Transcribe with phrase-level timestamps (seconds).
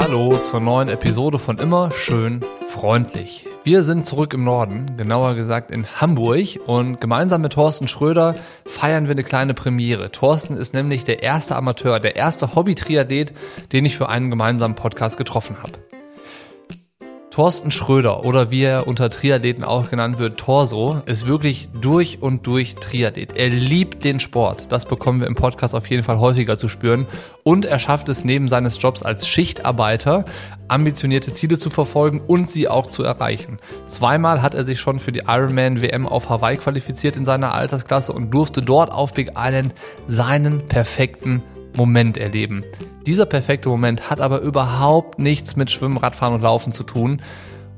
[0.00, 3.46] Hallo zur neuen Episode von Immer schön freundlich.
[3.64, 8.34] Wir sind zurück im Norden, genauer gesagt in Hamburg und gemeinsam mit Thorsten Schröder
[8.64, 10.10] feiern wir eine kleine Premiere.
[10.10, 13.34] Thorsten ist nämlich der erste Amateur, der erste Hobby-Triathlet,
[13.72, 15.72] den ich für einen gemeinsamen Podcast getroffen habe.
[17.30, 22.44] Thorsten Schröder oder wie er unter Triathleten auch genannt wird, Torso, ist wirklich durch und
[22.48, 23.36] durch Triathlet.
[23.36, 24.72] Er liebt den Sport.
[24.72, 27.06] Das bekommen wir im Podcast auf jeden Fall häufiger zu spüren.
[27.44, 30.24] Und er schafft es neben seines Jobs als Schichtarbeiter,
[30.66, 33.58] ambitionierte Ziele zu verfolgen und sie auch zu erreichen.
[33.86, 38.12] Zweimal hat er sich schon für die Ironman WM auf Hawaii qualifiziert in seiner Altersklasse
[38.12, 39.72] und durfte dort auf Big Island
[40.08, 42.64] seinen perfekten Moment erleben.
[43.06, 47.22] Dieser perfekte Moment hat aber überhaupt nichts mit Schwimmen, Radfahren und Laufen zu tun.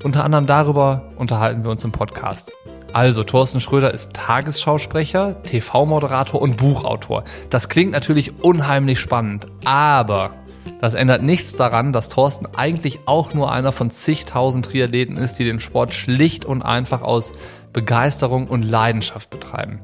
[0.02, 2.52] Unter anderem darüber unterhalten wir uns im Podcast.
[2.92, 7.24] Also, Thorsten Schröder ist Tagesschausprecher, TV-Moderator und Buchautor.
[7.48, 10.32] Das klingt natürlich unheimlich spannend, aber
[10.80, 15.44] das ändert nichts daran, dass Thorsten eigentlich auch nur einer von zigtausend Triathleten ist, die
[15.44, 17.32] den Sport schlicht und einfach aus
[17.72, 19.80] Begeisterung und Leidenschaft betreiben.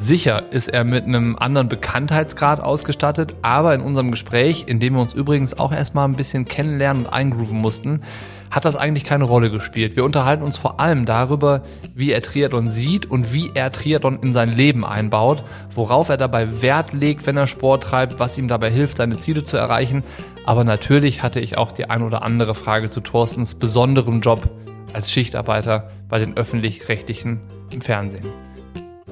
[0.00, 5.02] Sicher ist er mit einem anderen Bekanntheitsgrad ausgestattet, aber in unserem Gespräch, in dem wir
[5.02, 8.02] uns übrigens auch erstmal ein bisschen kennenlernen und eingrooven mussten,
[8.50, 9.96] hat das eigentlich keine Rolle gespielt.
[9.96, 11.62] Wir unterhalten uns vor allem darüber,
[11.94, 16.62] wie er Triathlon sieht und wie er Triathlon in sein Leben einbaut, worauf er dabei
[16.62, 20.04] Wert legt, wenn er Sport treibt, was ihm dabei hilft, seine Ziele zu erreichen.
[20.46, 24.48] Aber natürlich hatte ich auch die ein oder andere Frage zu Thorstens besonderem Job
[24.92, 27.40] als Schichtarbeiter bei den öffentlich-rechtlichen
[27.70, 28.47] im Fernsehen.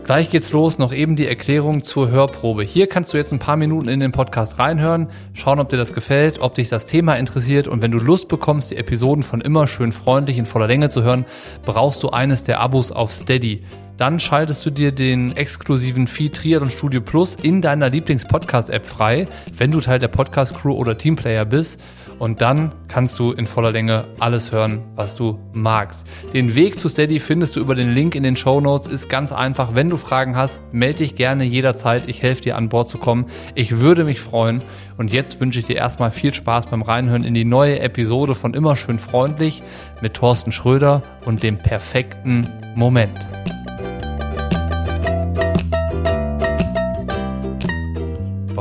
[0.06, 2.62] Gleich geht's los, noch eben die Erklärung zur Hörprobe.
[2.62, 5.92] Hier kannst du jetzt ein paar Minuten in den Podcast reinhören, schauen, ob dir das
[5.92, 9.66] gefällt, ob dich das Thema interessiert und wenn du Lust bekommst, die Episoden von immer
[9.66, 11.24] schön freundlich in voller Länge zu hören,
[11.64, 13.64] brauchst du eines der Abos auf Steady.
[13.96, 19.70] Dann schaltest du dir den exklusiven Feed Triathlon Studio Plus in deiner Lieblings-Podcast-App frei, wenn
[19.70, 21.80] du Teil der Podcast-Crew oder Teamplayer bist
[22.18, 26.06] und dann kannst du in voller Länge alles hören, was du magst.
[26.32, 28.86] Den Weg zu Steady findest du über den Link in den Show Notes.
[28.86, 29.74] Ist ganz einfach.
[29.74, 32.04] Wenn du Fragen hast, melde dich gerne jederzeit.
[32.06, 33.26] Ich helfe dir an Bord zu kommen.
[33.54, 34.62] Ich würde mich freuen.
[34.96, 38.54] Und jetzt wünsche ich dir erstmal viel Spaß beim Reinhören in die neue Episode von
[38.54, 39.62] Immer schön freundlich
[40.00, 43.18] mit Thorsten Schröder und dem perfekten Moment.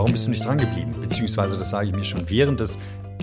[0.06, 0.94] Warum bist du nicht dran geblieben?
[1.02, 2.78] Beziehungsweise, das sage ich mir schon während des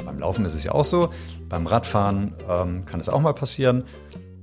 [0.04, 1.12] beim Laufen ist es ja auch so.
[1.48, 3.84] Beim Radfahren ähm, kann es auch mal passieren.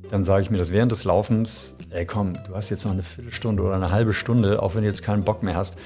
[0.10, 3.04] Dann sage ich mir das während des Laufens, ey komm, du hast jetzt noch eine
[3.04, 5.78] Viertelstunde oder eine halbe Stunde, auch wenn du jetzt keinen Bock mehr hast.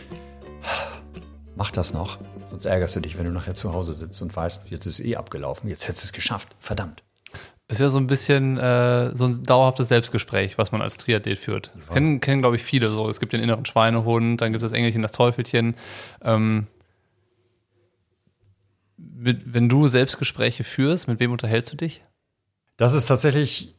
[1.56, 4.68] Mach das noch, sonst ärgerst du dich, wenn du nachher zu Hause sitzt und weißt,
[4.70, 6.50] jetzt ist es eh abgelaufen, jetzt hättest du es geschafft.
[6.60, 7.02] Verdammt.
[7.70, 11.72] Ist ja so ein bisschen äh, so ein dauerhaftes Selbstgespräch, was man als Triathlet führt.
[11.74, 13.08] Das kennen, kennen glaube ich, viele so.
[13.08, 15.76] Es gibt den inneren Schweinehund, dann gibt es das Engelchen, das Teufelchen.
[16.22, 16.68] Ähm,
[18.98, 22.04] mit, wenn du Selbstgespräche führst, mit wem unterhältst du dich?
[22.78, 23.76] Das ist tatsächlich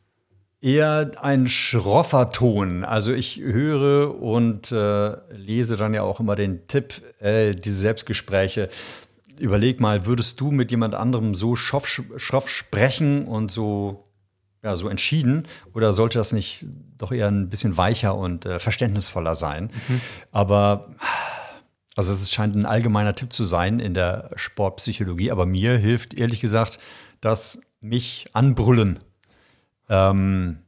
[0.64, 2.84] eher ein schroffer Ton.
[2.84, 8.70] Also ich höre und äh, lese dann ja auch immer den Tipp, äh, diese Selbstgespräche.
[9.38, 14.08] Überleg mal, würdest du mit jemand anderem so schroff, schroff sprechen und so,
[14.62, 15.46] ja, so entschieden?
[15.72, 16.66] Oder sollte das nicht
[16.98, 19.70] doch eher ein bisschen weicher und äh, verständnisvoller sein?
[19.88, 20.00] Mhm.
[20.32, 20.94] Aber
[21.96, 26.40] also es scheint ein allgemeiner Tipp zu sein in der Sportpsychologie, aber mir hilft ehrlich
[26.40, 26.78] gesagt
[27.20, 28.98] das mich anbrüllen.
[29.88, 30.58] Ähm,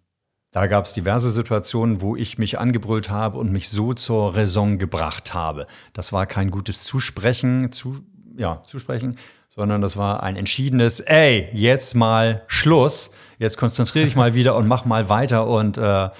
[0.50, 4.78] da gab es diverse Situationen, wo ich mich angebrüllt habe und mich so zur Raison
[4.78, 5.66] gebracht habe.
[5.93, 8.00] Das war kein gutes Zusprechen, zu,
[8.37, 14.35] ja, Zusprechen, sondern das war ein entschiedenes, ey, jetzt mal Schluss, jetzt konzentriere dich mal
[14.35, 16.11] wieder und mach mal weiter und äh,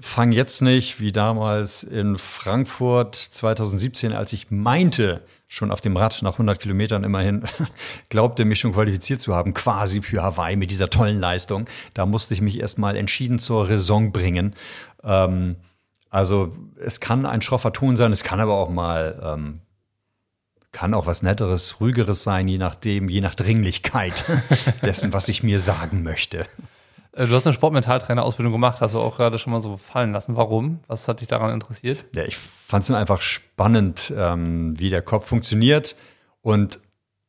[0.00, 6.22] fang jetzt nicht, wie damals in Frankfurt 2017, als ich meinte, schon auf dem Rad
[6.22, 7.44] nach 100 Kilometern immerhin,
[8.08, 11.66] glaubte mich schon qualifiziert zu haben, quasi für Hawaii mit dieser tollen Leistung.
[11.92, 14.54] Da musste ich mich erstmal entschieden zur Raison bringen.
[15.04, 15.56] Ähm,
[16.08, 16.52] also
[16.82, 19.54] es kann ein schroffer Ton sein, es kann aber auch mal, ähm,
[20.72, 24.24] kann auch was Netteres, Rügeres sein, je nachdem, je nach Dringlichkeit
[24.82, 26.46] dessen, was ich mir sagen möchte.
[27.12, 30.36] Äh, du hast eine Sportmentaltrainer-Ausbildung gemacht, hast du auch gerade schon mal so fallen lassen.
[30.36, 30.80] Warum?
[30.86, 32.04] Was hat dich daran interessiert?
[32.14, 35.96] Ja, ich fand es einfach spannend, ähm, wie der Kopf funktioniert
[36.40, 36.80] und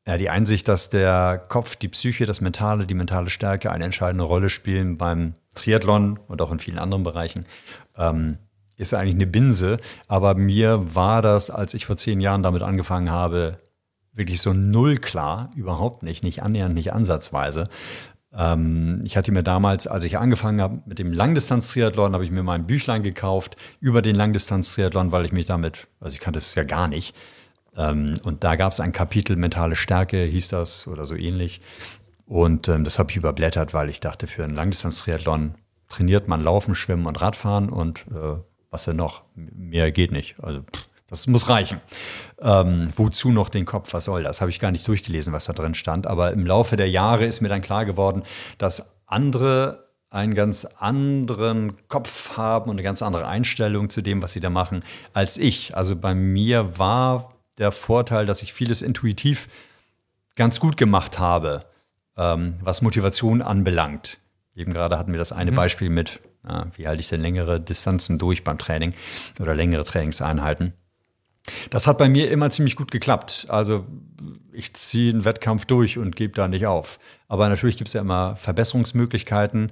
[0.06, 4.26] ja, die Einsicht, dass der Kopf, die Psyche, das Mentale, die mentale Stärke eine entscheidende
[4.26, 7.46] Rolle spielen beim Triathlon und auch in vielen anderen Bereichen,
[7.98, 8.38] ähm,
[8.78, 9.78] ist eigentlich eine Binse.
[10.08, 13.60] Aber mir war das, als ich vor zehn Jahren damit angefangen habe,
[14.14, 17.68] wirklich so null klar, überhaupt nicht, nicht annähernd, nicht ansatzweise.
[18.36, 22.44] Ähm, ich hatte mir damals, als ich angefangen habe mit dem Langdistanz-Triathlon, habe ich mir
[22.44, 26.64] mein Büchlein gekauft über den Langdistanz-Triathlon, weil ich mich damit, also ich kannte es ja
[26.64, 27.16] gar nicht.
[27.76, 31.62] Ähm, und da gab es ein Kapitel mentale Stärke, hieß das oder so ähnlich.
[32.26, 35.56] Und ähm, das habe ich überblättert, weil ich dachte, für einen Langdistanz-Triathlon
[35.90, 38.38] trainiert man Laufen, Schwimmen und Radfahren und äh,
[38.74, 39.24] was denn noch?
[39.36, 40.36] Mehr geht nicht.
[40.42, 41.80] Also pff, das muss reichen.
[42.42, 43.94] Ähm, wozu noch den Kopf?
[43.94, 44.42] Was soll das?
[44.42, 46.08] Habe ich gar nicht durchgelesen, was da drin stand.
[46.08, 48.24] Aber im Laufe der Jahre ist mir dann klar geworden,
[48.58, 54.34] dass andere einen ganz anderen Kopf haben und eine ganz andere Einstellung zu dem, was
[54.34, 54.84] sie da machen,
[55.14, 55.76] als ich.
[55.76, 59.48] Also bei mir war der Vorteil, dass ich vieles intuitiv
[60.36, 61.62] ganz gut gemacht habe,
[62.18, 64.20] ähm, was Motivation anbelangt.
[64.56, 65.56] Eben gerade hatten wir das eine mhm.
[65.56, 66.20] Beispiel mit,
[66.76, 68.94] wie halte ich denn längere Distanzen durch beim Training
[69.40, 70.74] oder längere Trainingseinheiten.
[71.70, 73.48] Das hat bei mir immer ziemlich gut geklappt.
[73.50, 73.86] Also
[74.52, 77.00] ich ziehe einen Wettkampf durch und gebe da nicht auf.
[77.28, 79.72] Aber natürlich gibt es ja immer Verbesserungsmöglichkeiten.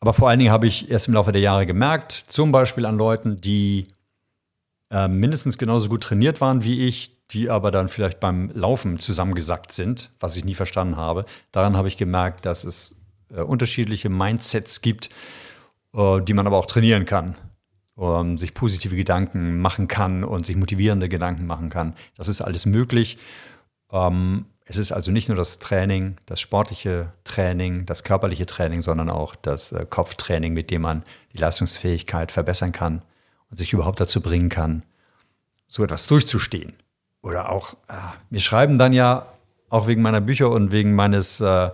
[0.00, 2.98] Aber vor allen Dingen habe ich erst im Laufe der Jahre gemerkt, zum Beispiel an
[2.98, 3.88] Leuten, die
[4.90, 9.72] äh, mindestens genauso gut trainiert waren wie ich, die aber dann vielleicht beim Laufen zusammengesackt
[9.72, 11.24] sind, was ich nie verstanden habe.
[11.50, 12.96] Daran habe ich gemerkt, dass es
[13.34, 15.10] äh, unterschiedliche Mindsets gibt,
[15.96, 17.36] die man aber auch trainieren kann.
[17.94, 21.96] Um, sich positive Gedanken machen kann und sich motivierende Gedanken machen kann.
[22.14, 23.16] Das ist alles möglich.
[23.90, 29.08] Ähm, es ist also nicht nur das Training, das sportliche Training, das körperliche Training, sondern
[29.08, 33.02] auch das äh, Kopftraining, mit dem man die Leistungsfähigkeit verbessern kann
[33.50, 34.82] und sich überhaupt dazu bringen kann,
[35.68, 36.74] so etwas durchzustehen.
[37.22, 37.94] Oder auch, äh,
[38.28, 39.26] wir schreiben dann ja
[39.68, 41.70] auch wegen meiner Bücher und wegen meines, äh,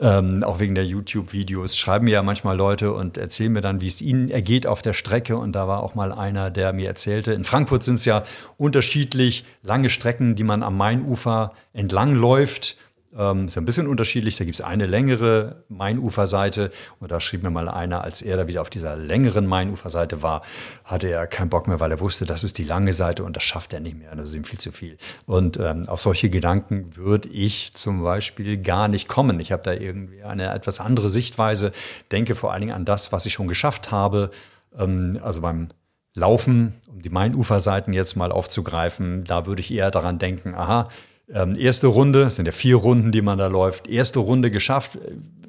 [0.00, 3.86] ähm, auch wegen der YouTube-Videos, schreiben mir ja manchmal Leute und erzählen mir dann, wie
[3.86, 5.36] es ihnen ergeht auf der Strecke.
[5.36, 8.24] Und da war auch mal einer, der mir erzählte, in Frankfurt sind es ja
[8.56, 12.76] unterschiedlich lange Strecken, die man am Mainufer entlang läuft
[13.16, 14.36] ähm, ist ein bisschen unterschiedlich.
[14.36, 16.70] Da gibt es eine längere Mainuferseite
[17.00, 20.42] und da schrieb mir mal einer, als er da wieder auf dieser längeren Mainuferseite war,
[20.84, 23.42] hatte er keinen Bock mehr, weil er wusste, das ist die lange Seite und das
[23.42, 24.14] schafft er nicht mehr.
[24.14, 24.96] Das ist ihm viel zu viel.
[25.26, 29.40] Und ähm, auf solche Gedanken würde ich zum Beispiel gar nicht kommen.
[29.40, 31.72] Ich habe da irgendwie eine etwas andere Sichtweise,
[32.12, 34.30] denke vor allen Dingen an das, was ich schon geschafft habe.
[34.78, 35.68] Ähm, also beim
[36.14, 40.88] Laufen, um die Mainuferseiten jetzt mal aufzugreifen, da würde ich eher daran denken, aha,
[41.32, 43.88] ähm, erste Runde, es sind ja vier Runden, die man da läuft.
[43.88, 44.98] Erste Runde geschafft,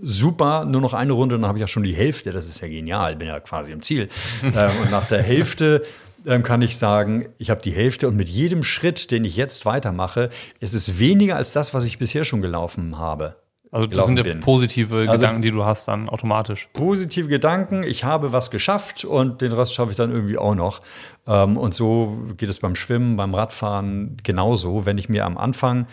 [0.01, 2.31] super, nur noch eine Runde, dann habe ich ja schon die Hälfte.
[2.31, 4.09] Das ist ja genial, bin ja quasi im Ziel.
[4.43, 5.83] ähm, und nach der Hälfte
[6.25, 9.65] ähm, kann ich sagen, ich habe die Hälfte und mit jedem Schritt, den ich jetzt
[9.65, 10.29] weitermache,
[10.59, 13.35] ist es weniger als das, was ich bisher schon gelaufen habe.
[13.71, 14.41] Also das sind ja bin.
[14.41, 16.67] positive also, Gedanken, die du hast dann automatisch.
[16.73, 20.81] Positive Gedanken, ich habe was geschafft und den Rest schaffe ich dann irgendwie auch noch.
[21.25, 24.85] Ähm, und so geht es beim Schwimmen, beim Radfahren genauso.
[24.85, 25.87] Wenn ich mir am Anfang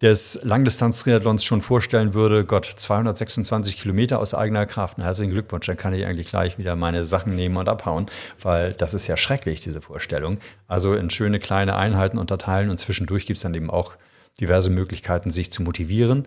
[0.00, 5.76] des Langdistanz-Triathlons schon vorstellen würde, Gott, 226 Kilometer aus eigener Kraft, na, herzlichen Glückwunsch, dann
[5.76, 8.06] kann ich eigentlich gleich wieder meine Sachen nehmen und abhauen,
[8.40, 10.38] weil das ist ja schrecklich, diese Vorstellung.
[10.68, 13.96] Also in schöne kleine Einheiten unterteilen und zwischendurch gibt es dann eben auch
[14.40, 16.26] diverse Möglichkeiten, sich zu motivieren.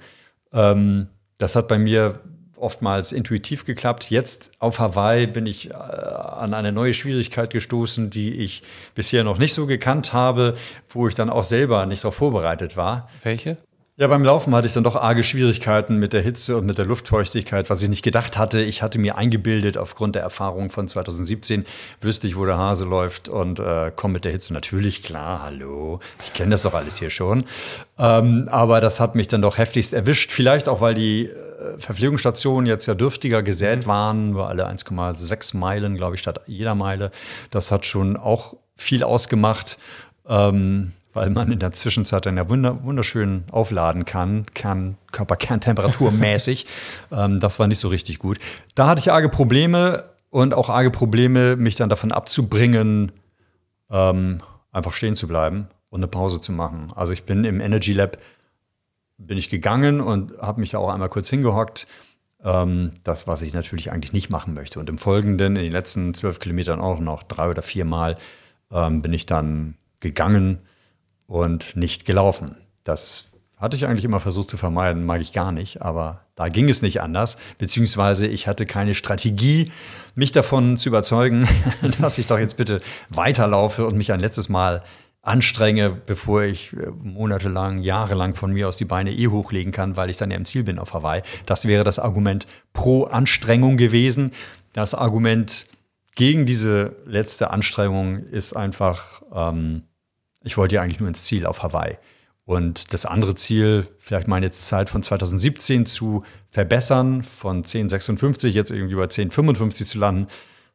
[0.53, 1.07] Ähm,
[1.39, 2.19] das hat bei mir
[2.55, 4.09] oftmals intuitiv geklappt.
[4.09, 8.63] Jetzt auf Hawaii bin ich äh, an eine neue Schwierigkeit gestoßen, die ich
[8.95, 10.55] bisher noch nicht so gekannt habe,
[10.89, 13.09] wo ich dann auch selber nicht darauf vorbereitet war.
[13.23, 13.57] Welche?
[13.95, 16.85] Ja, beim Laufen hatte ich dann doch arge Schwierigkeiten mit der Hitze und mit der
[16.85, 18.59] Luftfeuchtigkeit, was ich nicht gedacht hatte.
[18.59, 21.63] Ich hatte mir eingebildet, aufgrund der Erfahrung von 2017
[22.01, 25.43] wüsste ich, wo der Hase läuft und äh, komme mit der Hitze natürlich klar.
[25.43, 27.45] Hallo, ich kenne das doch alles hier schon.
[27.99, 30.31] Ähm, aber das hat mich dann doch heftigst erwischt.
[30.31, 33.85] Vielleicht auch, weil die äh, Verpflegungsstationen jetzt ja dürftiger gesät mhm.
[33.85, 37.11] waren, nur alle 1,6 Meilen, glaube ich, statt jeder Meile.
[37.51, 39.77] Das hat schon auch viel ausgemacht.
[40.27, 46.65] Ähm, weil man in der Zwischenzeit dann ja wunderschön aufladen kann, kann Körperkerntemperatur mäßig.
[47.11, 48.37] ähm, das war nicht so richtig gut.
[48.75, 53.11] Da hatte ich arge Probleme und auch arge Probleme, mich dann davon abzubringen,
[53.91, 54.41] ähm,
[54.71, 56.87] einfach stehen zu bleiben und eine Pause zu machen.
[56.95, 58.17] Also ich bin im Energy Lab
[59.19, 61.87] bin ich gegangen und habe mich da auch einmal kurz hingehockt.
[62.43, 64.79] Ähm, das, was ich natürlich eigentlich nicht machen möchte.
[64.79, 68.17] Und im Folgenden, in den letzten zwölf Kilometern auch noch drei oder vier Mal,
[68.71, 70.59] ähm, bin ich dann gegangen
[71.27, 72.57] und nicht gelaufen.
[72.83, 73.25] Das
[73.57, 76.81] hatte ich eigentlich immer versucht zu vermeiden, mag ich gar nicht, aber da ging es
[76.81, 79.71] nicht anders, beziehungsweise ich hatte keine Strategie,
[80.15, 81.47] mich davon zu überzeugen,
[82.01, 84.81] dass ich doch jetzt bitte weiterlaufe und mich ein letztes Mal
[85.21, 90.09] anstrenge, bevor ich äh, monatelang, jahrelang von mir aus die Beine eh hochlegen kann, weil
[90.09, 91.23] ich dann ja im Ziel bin auf Hawaii.
[91.45, 94.33] Das wäre das Argument pro Anstrengung gewesen.
[94.73, 95.65] Das Argument
[96.15, 99.83] gegen diese letzte Anstrengung ist einfach, ähm,
[100.43, 101.97] ich wollte ja eigentlich nur ins Ziel auf Hawaii.
[102.45, 108.95] Und das andere Ziel, vielleicht meine Zeit von 2017 zu verbessern, von 10,56 jetzt irgendwie
[108.95, 110.27] bei 10,55 zu landen,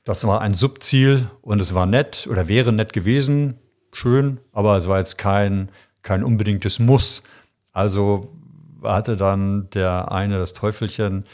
[0.04, 3.58] das war ein Subziel und es war nett oder wäre nett gewesen.
[3.92, 5.70] schön, aber es war jetzt kein,
[6.02, 7.22] kein unbedingtes Muss.
[7.72, 8.32] Also
[8.82, 11.24] hatte dann der eine, das Teufelchen,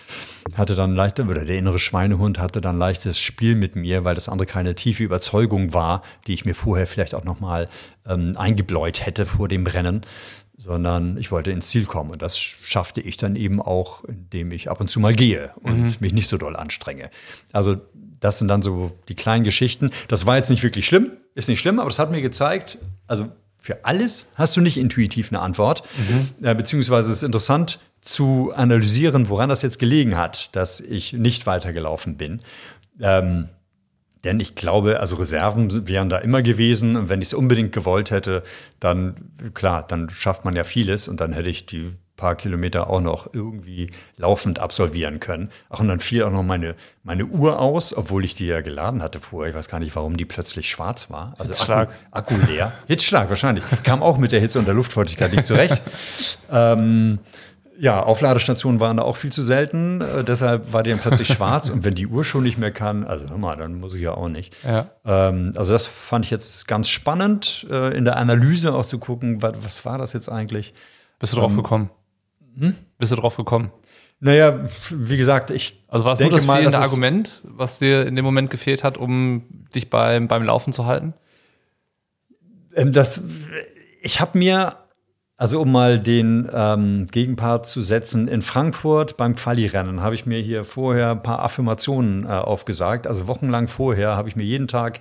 [0.54, 4.28] hatte dann leichte, oder der innere Schweinehund hatte dann leichtes Spiel mit mir, weil das
[4.28, 7.68] andere keine tiefe Überzeugung war, die ich mir vorher vielleicht auch nochmal
[8.06, 10.02] ähm, eingebläut hätte vor dem Rennen,
[10.56, 12.10] sondern ich wollte ins Ziel kommen.
[12.10, 15.82] Und das schaffte ich dann eben auch, indem ich ab und zu mal gehe und
[15.82, 15.96] mhm.
[16.00, 17.10] mich nicht so doll anstrenge.
[17.52, 17.76] Also
[18.20, 19.90] das sind dann so die kleinen Geschichten.
[20.08, 23.28] Das war jetzt nicht wirklich schlimm, ist nicht schlimm, aber das hat mir gezeigt, also
[23.64, 25.84] für alles hast du nicht intuitiv eine Antwort.
[25.96, 26.46] Mhm.
[26.46, 31.46] Äh, beziehungsweise es ist interessant zu analysieren, woran das jetzt gelegen hat, dass ich nicht
[31.46, 32.40] weitergelaufen bin.
[33.00, 33.48] Ähm,
[34.22, 36.94] denn ich glaube, also Reserven wären da immer gewesen.
[36.94, 38.42] Und wenn ich es unbedingt gewollt hätte,
[38.80, 39.14] dann,
[39.54, 43.32] klar, dann schafft man ja vieles und dann hätte ich die paar Kilometer auch noch
[43.32, 45.50] irgendwie laufend absolvieren können.
[45.68, 49.02] Ach, und dann fiel auch noch meine, meine Uhr aus, obwohl ich die ja geladen
[49.02, 49.50] hatte vorher.
[49.50, 51.34] Ich weiß gar nicht, warum die plötzlich schwarz war.
[51.38, 51.72] Also.
[51.72, 52.72] Akku, Akku leer.
[52.86, 53.64] Hitzschlag wahrscheinlich.
[53.82, 55.82] Kam auch mit der Hitze und der Luftfeuchtigkeit nicht zurecht.
[56.52, 57.18] ähm,
[57.78, 60.00] ja, Aufladestationen waren da auch viel zu selten.
[60.00, 61.70] Äh, deshalb war die dann plötzlich schwarz.
[61.70, 64.14] Und wenn die Uhr schon nicht mehr kann, also hör mal, dann muss ich ja
[64.14, 64.54] auch nicht.
[64.64, 64.90] Ja.
[65.04, 69.42] Ähm, also das fand ich jetzt ganz spannend, äh, in der Analyse auch zu gucken,
[69.42, 70.74] was, was war das jetzt eigentlich?
[71.18, 71.90] Bist du drauf ähm, gekommen?
[72.58, 72.74] Hm?
[72.98, 73.70] Bist du drauf gekommen?
[74.20, 75.82] Naja, wie gesagt, ich.
[75.88, 78.96] Also war es nur das mal, fehlende Argument, was dir in dem Moment gefehlt hat,
[78.96, 79.42] um
[79.74, 81.14] dich beim, beim Laufen zu halten?
[82.74, 83.20] Ähm, das,
[84.00, 84.76] ich habe mir,
[85.36, 90.40] also um mal den ähm, Gegenpart zu setzen, in Frankfurt beim Quali-Rennen habe ich mir
[90.40, 93.06] hier vorher ein paar Affirmationen äh, aufgesagt.
[93.06, 95.00] Also wochenlang vorher habe ich mir jeden Tag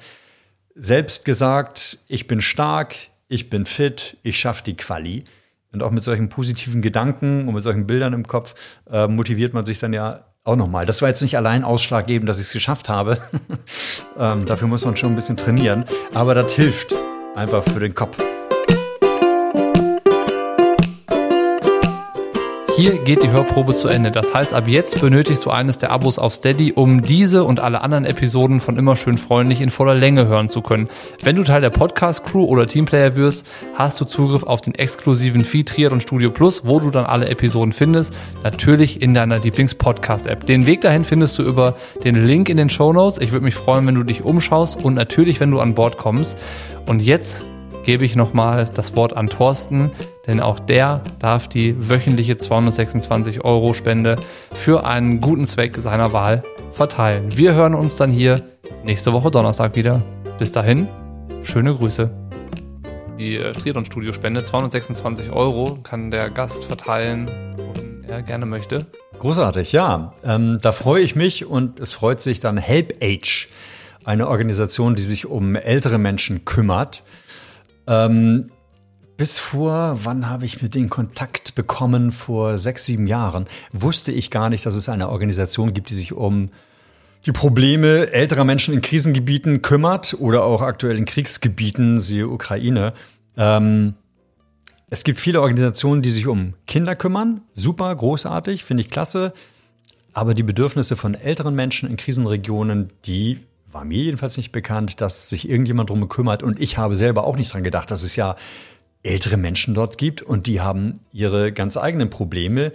[0.75, 2.95] selbst gesagt, ich bin stark,
[3.27, 5.23] ich bin fit, ich schaffe die Quali.
[5.73, 8.53] Und auch mit solchen positiven Gedanken und mit solchen Bildern im Kopf
[8.89, 10.85] äh, motiviert man sich dann ja auch nochmal.
[10.85, 13.17] Das war jetzt nicht allein ausschlaggebend, dass ich es geschafft habe.
[14.19, 15.85] ähm, dafür muss man schon ein bisschen trainieren.
[16.13, 16.93] Aber das hilft
[17.35, 18.17] einfach für den Kopf.
[22.83, 24.11] Hier geht die Hörprobe zu Ende.
[24.11, 27.79] Das heißt, ab jetzt benötigst du eines der Abos auf Steady, um diese und alle
[27.79, 30.89] anderen Episoden von Immer schön freundlich in voller Länge hören zu können.
[31.21, 35.69] Wenn du Teil der Podcast-Crew oder Teamplayer wirst, hast du Zugriff auf den exklusiven Feed
[35.69, 38.13] Triad und Studio Plus, wo du dann alle Episoden findest.
[38.43, 40.45] Natürlich in deiner Lieblings-Podcast-App.
[40.45, 43.17] Den Weg dahin findest du über den Link in den Show Notes.
[43.17, 46.37] Ich würde mich freuen, wenn du dich umschaust und natürlich, wenn du an Bord kommst.
[46.85, 47.45] Und jetzt
[47.83, 49.91] gebe ich nochmal das Wort an Thorsten,
[50.25, 54.15] denn auch der darf die wöchentliche 226 Euro Spende
[54.53, 57.37] für einen guten Zweck seiner Wahl verteilen.
[57.37, 58.41] Wir hören uns dann hier
[58.83, 60.01] nächste Woche Donnerstag wieder.
[60.39, 60.87] Bis dahin,
[61.43, 62.09] schöne Grüße.
[63.19, 68.87] Die äh, Triathlon Studio Spende 226 Euro kann der Gast verteilen, wohin er gerne möchte.
[69.19, 70.13] Großartig, ja.
[70.23, 73.47] Ähm, da freue ich mich und es freut sich dann Help Age,
[74.03, 77.03] eine Organisation, die sich um ältere Menschen kümmert.
[77.87, 78.51] Ähm,
[79.17, 82.11] bis vor, wann habe ich mit denen Kontakt bekommen?
[82.11, 86.13] Vor sechs, sieben Jahren wusste ich gar nicht, dass es eine Organisation gibt, die sich
[86.13, 86.49] um
[87.25, 92.93] die Probleme älterer Menschen in Krisengebieten kümmert oder auch aktuell in Kriegsgebieten, siehe Ukraine.
[93.37, 93.93] Ähm,
[94.89, 97.41] es gibt viele Organisationen, die sich um Kinder kümmern.
[97.53, 99.33] Super, großartig, finde ich klasse.
[100.11, 103.39] Aber die Bedürfnisse von älteren Menschen in Krisenregionen, die
[103.73, 106.43] war mir jedenfalls nicht bekannt, dass sich irgendjemand drum kümmert.
[106.43, 108.35] Und ich habe selber auch nicht dran gedacht, dass es ja
[109.01, 112.71] ältere Menschen dort gibt und die haben ihre ganz eigenen Probleme.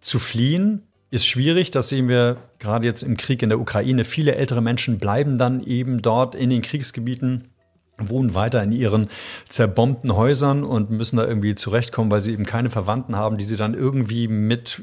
[0.00, 4.04] Zu fliehen ist schwierig, das sehen wir gerade jetzt im Krieg in der Ukraine.
[4.04, 7.48] Viele ältere Menschen bleiben dann eben dort in den Kriegsgebieten
[7.98, 9.08] wohnen weiter in ihren
[9.48, 13.56] zerbombten Häusern und müssen da irgendwie zurechtkommen, weil sie eben keine Verwandten haben, die sie
[13.56, 14.82] dann irgendwie mit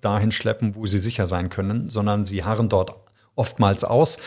[0.00, 2.94] dahin schleppen, wo sie sicher sein können, sondern sie harren dort
[3.34, 4.18] oftmals aus.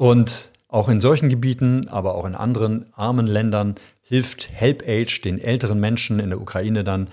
[0.00, 5.78] Und auch in solchen Gebieten, aber auch in anderen armen Ländern hilft HelpAge den älteren
[5.78, 7.10] Menschen in der Ukraine dann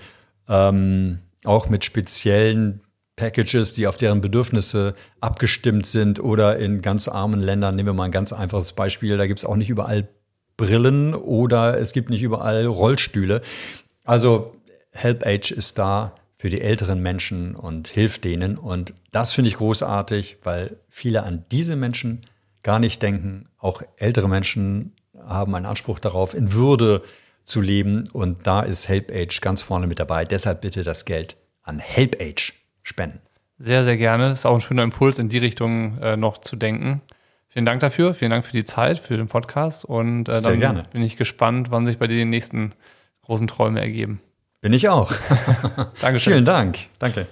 [0.48, 2.80] ähm, auch mit speziellen
[3.14, 7.76] Packages, die auf deren Bedürfnisse abgestimmt sind oder in ganz armen Ländern.
[7.76, 9.18] Nehmen wir mal ein ganz einfaches Beispiel.
[9.18, 10.08] Da gibt es auch nicht überall
[10.56, 13.42] Brillen oder es gibt nicht überall Rollstühle.
[14.06, 14.52] Also
[14.92, 18.56] HelpAge ist da für die älteren Menschen und hilft denen.
[18.56, 22.22] Und das finde ich großartig, weil viele an diese Menschen
[22.68, 23.48] gar nicht denken.
[23.56, 24.92] Auch ältere Menschen
[25.26, 27.02] haben einen Anspruch darauf, in Würde
[27.42, 28.04] zu leben.
[28.12, 30.26] Und da ist HelpAge ganz vorne mit dabei.
[30.26, 33.20] Deshalb bitte das Geld an HelpAge spenden.
[33.58, 34.28] Sehr, sehr gerne.
[34.28, 37.00] Das ist auch ein schöner Impuls, in die Richtung äh, noch zu denken.
[37.48, 38.12] Vielen Dank dafür.
[38.12, 39.86] Vielen Dank für die Zeit, für den Podcast.
[39.86, 40.82] Und äh, dann gerne.
[40.92, 42.74] bin ich gespannt, wann sich bei dir die nächsten
[43.22, 44.20] großen Träume ergeben.
[44.60, 45.10] Bin ich auch.
[46.02, 46.34] Dankeschön.
[46.34, 46.76] Vielen Dank.
[46.98, 47.28] Danke.